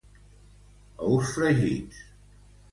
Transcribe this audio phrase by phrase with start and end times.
[1.09, 2.03] Ous fregits.